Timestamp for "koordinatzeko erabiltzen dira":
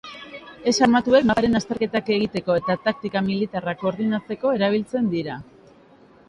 3.83-5.39